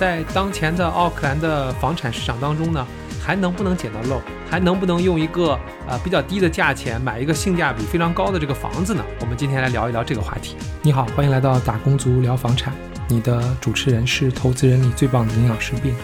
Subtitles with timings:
[0.00, 2.86] 在当前的奥克兰的房产市场当中呢，
[3.22, 4.18] 还能不能捡到漏？
[4.48, 9.04] 还能不能用一个呃比较低的价钱买一个性价比非常高的这个房子呢？
[9.20, 10.56] 我们今天来聊一聊这个话题。
[10.80, 12.72] 你好，欢迎来到打工族聊房产，
[13.08, 15.94] 你的主持人是投资人里最棒的营养师病。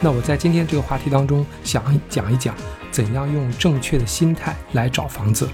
[0.00, 2.56] 那我在今天这个话题当中想讲一讲，
[2.90, 5.48] 怎样用正确的心态来找房子。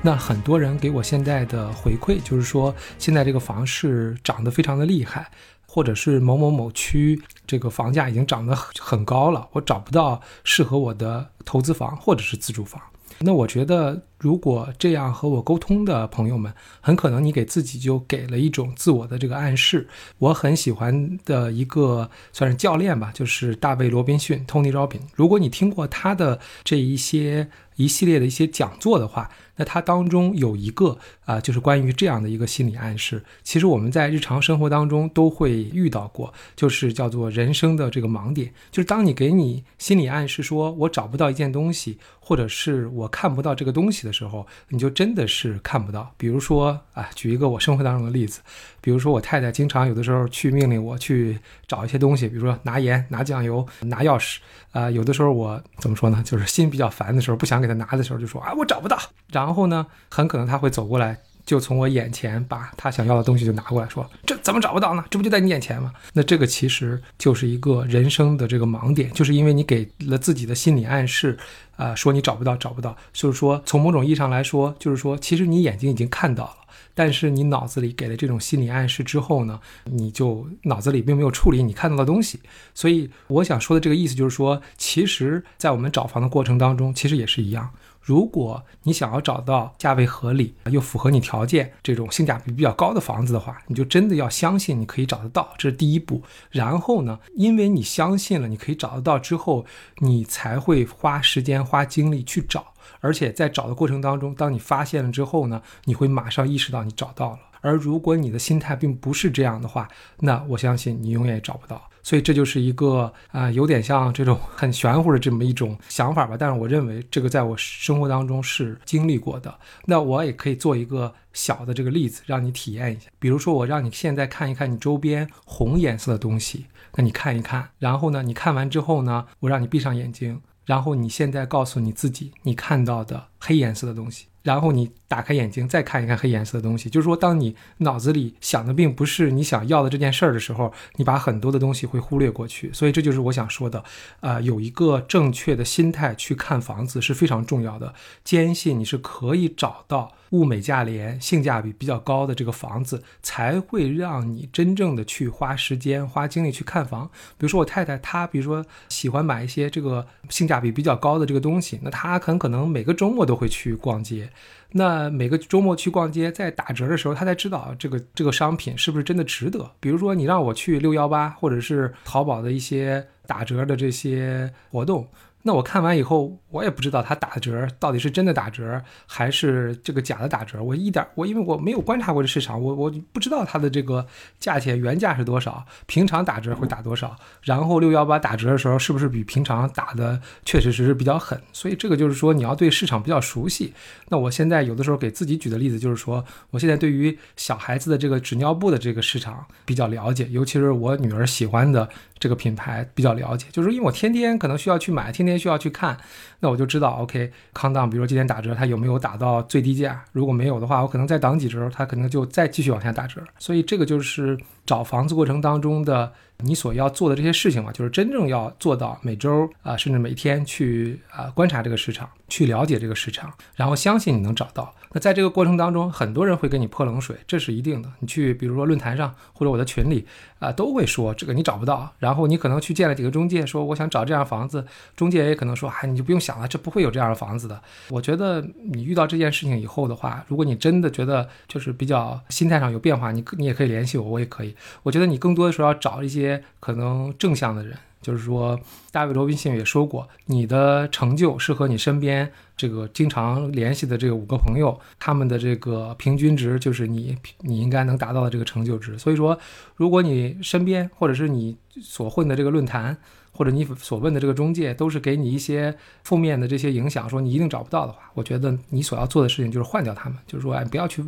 [0.00, 5.28] 那很多人给我现在的回馈就是说，现在这个房市涨得非常的厉害。
[5.74, 12.78] 或者是某某某区这个房价已经涨得很很高了，我找不到适合我的投资房或者是自住房。
[13.20, 19.88] 那我觉得，如果这样和我沟通的朋友们，很可能你给自己就给了一种自我的这个暗示。
[20.18, 25.00] 我很喜欢的一个算是教练吧，就是大卫·罗宾逊 （Tony Robbins）。
[25.16, 33.24] 如果你听过他的这一些一系列的一些讲座的话，那他当中有一个啊，就是关于这样的一个心理暗示。
[33.42, 38.52] 其实我们在日常生活当中都会遇到过，就是叫做人生的这个盲点。
[38.70, 46.12] 就是当你给你心理暗示说我找不到一件东西，或者是我看不到这个东西的时候，你就真的是看不到。
[46.16, 48.40] 比如说啊，举一个我生活当中的例子，
[48.80, 54.38] 比如说我太太经常有的时候去命令我去找一些东西，比如说拿盐、拿酱油、拿钥匙
[54.72, 54.90] 啊。
[54.90, 56.22] 有的时候我怎么说呢？
[56.24, 58.98] 就是心比较烦的时候，不想给他拿的时候，就说啊，我找不到。
[59.30, 65.04] 然后呢，很可能他会走过来，就从我眼前把他想要的东西就拿过来，说：“这怎么找不到呢？
[65.10, 71.36] 这不就在你眼前吗？”那这个其实就是一个人生的这个盲点，就是因为你给了自己的心理暗示，
[71.76, 76.56] 啊，说你找不到，找不到，就是说从某种意义上来说，就是说其实你眼睛已经看到了。
[76.94, 82.40] 但是你脑子里给了这种心理暗示之后呢，你就脑子里并没有处理你看到的东西。
[82.74, 87.70] 所以我想说的这个意思就是说，其实，在我们找房的过程当中，其实也是一样。
[88.00, 96.20] 如果你想要找到价位合理又符合你条件、这种性价比比较高的房子的话，你就真的要相信你可以找得到，这是第一步。
[96.50, 99.64] 然后呢，因为你相信了你可以找得到之后，
[99.98, 102.71] 你才会花时间、花精力去找。
[103.00, 107.38] 而且在找的过程当中，当你发现了之后呢，你会马上意识到你找到了。
[107.60, 111.80] 而如果你的心态并不是这样的话，那我相信你永远也找不到。
[112.02, 116.36] 所以这就是一个啊，有点像这种很玄乎的这么一种想法吧。
[116.36, 119.56] 但是我认为这个在我生活当中是经历过的。
[119.84, 123.08] 那我也可以做一个小的这个例子，让你体验一下。
[123.20, 127.68] 比如说，我让你现在看一看你周边红颜色的东西，那你看一看。
[127.78, 130.42] 然后呢，你看完之后呢，我让你闭上眼睛。
[130.64, 134.26] 然后你现在告诉你自己，你看到的黑颜色的东西。
[134.42, 142.72] 然后你打开眼睛再看一看黑颜色的东西，就是说，当你脑子里想的并不是你想要的这件事儿的时候，你把很多的东西会忽略过去。
[142.72, 143.84] 所以这就是我想说的，
[144.18, 147.94] 啊，有一个正确的心态去看房子是非常重要的。
[148.24, 150.12] 坚信你是可以找到。
[150.32, 157.06] 物美价廉、性价比比较高的这个房子，才会让你真正的去花时间、花精力去看房。
[157.36, 164.28] 比如说我太太，她比如说喜欢买一些这个性价比比较高的这个东西，那她很可能每个周末都都会去逛街。
[164.72, 169.70] 那每个周末去逛街，在打折的时候，他才知道这个这个商品是不是真的值得。
[169.80, 175.08] 比如说你让我去六幺八，或者是淘宝的一些打折的这些活动。
[175.44, 180.62] 那我看完以后，我也不知道它打折到底是真的打折还是这个假的打折。
[180.62, 184.06] 我一点我因为我没有观察过这市场，我我不知道它的这个
[184.38, 191.36] 价钱原价是多少，平常打折会打多少，然后六幺八打折的时候是不是比平常打的确实是比较狠。
[191.52, 193.74] 所以这个就是说你要对市场比较熟悉。
[194.10, 201.88] 那我现在有的时候给自己举的例子就是说，我现在对于小孩子的这个纸尿布的这个市场比较了解，尤其是我女儿喜欢的。
[202.22, 205.98] 这个品牌比较了解，就是因为我天天可能需要去买，天天需要去看，
[206.38, 210.04] 那我就知道，OK，康当，比如说今天打折，它有没有打到最低价？
[210.12, 213.20] 如果没有的话，我可能再等几折，它可能就再继续往下打折。
[213.40, 224.74] 所以这个就是找房子过程当中的你所要做的这些事情嘛，就是真正要做到每周啊，甚至每天去啊观察这个市场，去了解这个市场，然后相信你能找到。
[224.94, 227.88] 那在这个过程当中，很多人会给你泼冷水，这是一定的。
[228.00, 230.06] 你去，比如说论坛上或者我的群里
[230.38, 231.90] 啊，都会说这个你找不到。
[231.98, 237.58] 然后你可能去见了几个中介，说我想找这样房子，中介也可能说，哎，你就不用想了，这不会有这样的房子的。
[237.88, 244.54] 我觉得你遇到这件事情以后的话，如果你真的觉得就是比较心态上有变化，你你也可以联系我，我也可以。
[244.82, 247.76] 我觉得你更多的时候要找一些可能正向的人。
[248.00, 248.58] 就是说，
[248.90, 258.98] 大卫·罗宾逊也说过，你的成就是和你身边这个经常联系的这个五个朋友他们的这个平均值，就是你你应该能达到的这个成就值。
[258.98, 259.38] 所以说，
[259.76, 262.96] 如果你身边或者是你所混的这个论坛，
[263.32, 265.74] 或者你所问的这个中介都是给你一些
[266.04, 271.02] 负面的这些影响，说你一定找不到的话，我觉得你所要做的事情就是换掉他们，就是说，哎，不要去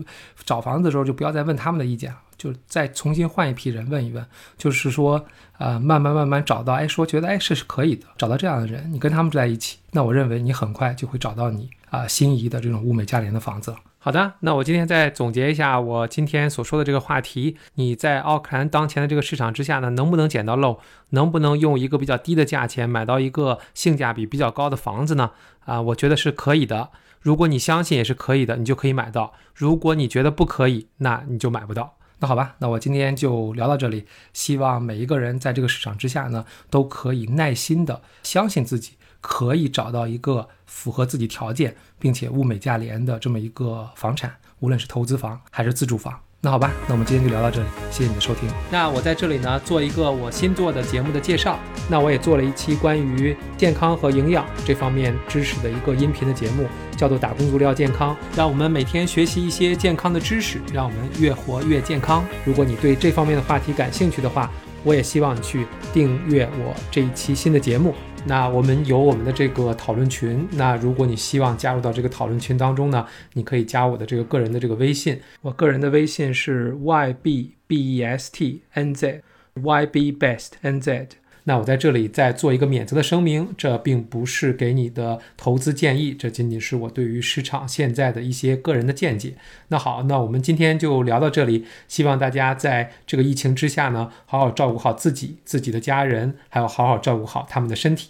[0.44, 4.24] 找房子的时候就不要再问他们的意见了，就再重新换一批人问一问，
[4.56, 5.24] 就是说，
[5.58, 13.74] 呃，慢慢慢慢找到，哎，说觉得哎是是可以的，找到这样的人，你跟他们在一起，那我认为你很快就会找到你啊心仪的这种物美价廉的房子。
[13.98, 20.78] 好的，那我今天再总结一下我今天所说的这个话题，你在奥克兰当前的这个市场之下呢，能不能捡到漏？
[21.10, 25.30] 能不能用一个比较低的价钱买到一个性价比比较高的房子呢？
[25.64, 26.90] 啊，我觉得是可以的。
[27.20, 31.96] 如果你相信也是可以的，你就可以买到；如果你觉得不可以，那你就买不到。
[32.18, 34.04] 那好吧，那我今天就聊到这里。
[34.34, 38.92] 希望每一个人在这个市场之下呢，都可以耐心的相信自己，
[39.26, 44.30] 可以找到一个符合自己条件并且物美价廉的这么一个房产，
[44.60, 46.14] 无论是投资房还是自住房。
[46.42, 48.46] 那好吧，那我们今天就聊到这里，谢谢你的收听。
[48.70, 51.58] 那我在这里呢，做一个我新做的节目的介绍。
[51.88, 62.22] 那我也做了一期关于健康和营养这方面知识的一个音频的节目，叫做《打工族聊健康》，让我们每天学习一些健康的知识，让我们越活越健康。
[62.44, 67.94] 如果你对这方面的话题感兴趣的话，我也希望你去订阅我这一期新的节目。
[68.26, 79.22] 那我们有我们的这个讨论群，那如果你希望加入到这个讨论群当中呢，你可以加我的这个个人的这个微信，我个人的微信是 y b b e s t n z
[79.54, 81.08] y b best n z。
[81.46, 89.34] 那我在这里再做一个免责的声明，这并不是给你的投资建议，这仅仅是我对于市场现在的一些个人的见解。
[89.68, 98.08] 那好，那我们今天就聊到这里，希望大家在这个疫情之下呢，好好照顾好自己、自己的家人，还要好好照顾好他们的身体。